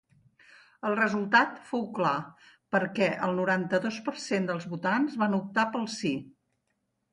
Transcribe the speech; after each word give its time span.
El 0.87 0.95
resultat 0.99 1.59
fou 1.71 1.83
clar, 1.97 2.13
perquè 2.77 3.11
el 3.29 3.35
noranta-dos 3.41 4.01
per 4.09 4.15
cent 4.25 4.51
dels 4.53 4.67
votants 4.75 5.21
van 5.27 5.39
optar 5.43 5.71
pel 5.77 5.89
sí. 6.01 6.17